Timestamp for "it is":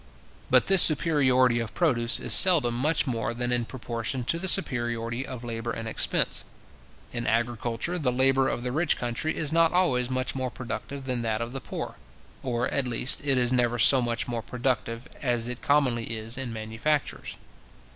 13.23-13.53